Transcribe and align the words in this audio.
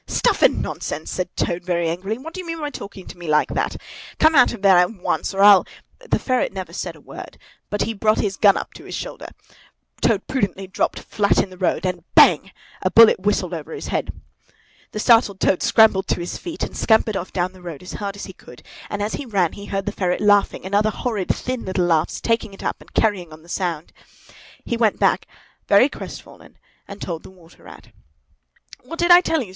"Stuff 0.07 0.41
and 0.41 0.63
nonsense!" 0.63 1.11
said 1.11 1.29
Toad, 1.35 1.63
very 1.63 1.87
angrily. 1.87 2.17
"What 2.17 2.33
do 2.33 2.39
you 2.39 2.47
mean 2.47 2.59
by 2.59 2.71
talking 2.71 3.03
like 3.07 3.49
that 3.49 3.73
to 3.73 3.77
me? 3.77 3.83
Come 4.17 4.33
out 4.33 4.51
of 4.51 4.63
that 4.63 4.75
at 4.79 4.91
once, 4.93 5.31
or 5.31 5.43
I'll——" 5.43 5.67
The 6.09 6.17
ferret 6.17 6.51
said 6.73 6.89
never 6.95 6.97
a 6.97 7.01
word, 7.01 7.37
but 7.69 7.83
he 7.83 7.93
brought 7.93 8.17
his 8.19 8.35
gun 8.35 8.57
up 8.57 8.73
to 8.73 8.85
his 8.85 8.95
shoulder. 8.95 9.27
Toad 10.01 10.25
prudently 10.25 10.65
dropped 10.65 10.97
flat 11.01 11.37
in 11.43 11.51
the 11.51 11.57
road, 11.59 11.85
and 11.85 12.03
Bang! 12.15 12.51
a 12.81 12.89
bullet 12.89 13.19
whistled 13.19 13.53
over 13.53 13.73
his 13.73 13.89
head. 13.89 14.11
The 14.91 14.97
startled 14.99 15.39
Toad 15.39 15.61
scrambled 15.61 16.07
to 16.07 16.19
his 16.19 16.35
feet 16.35 16.63
and 16.63 16.75
scampered 16.75 17.15
off 17.15 17.31
down 17.31 17.53
the 17.53 17.61
road 17.61 17.83
as 17.83 17.93
hard 17.93 18.15
as 18.15 18.25
he 18.25 18.33
could; 18.33 18.63
and 18.89 19.03
as 19.03 19.13
he 19.13 19.25
ran 19.27 19.53
he 19.53 19.65
heard 19.67 19.85
the 19.85 19.91
ferret 19.91 20.19
laughing 20.19 20.65
and 20.65 20.73
other 20.73 20.89
horrid 20.89 21.29
thin 21.29 21.63
little 21.65 21.85
laughs 21.85 22.19
taking 22.19 22.55
it 22.55 22.63
up 22.63 22.81
and 22.81 22.95
carrying 22.95 23.31
on 23.31 23.43
the 23.43 23.47
sound. 23.49 23.93
He 24.65 24.77
went 24.77 24.97
back, 24.97 25.27
very 25.67 25.89
crestfallen, 25.89 26.57
and 26.87 26.99
told 26.99 27.21
the 27.21 27.29
Water 27.29 27.61
Rat. 27.61 27.89
"What 28.81 28.97
did 28.97 29.11
I 29.11 29.21
tell 29.21 29.43
you?" 29.43 29.49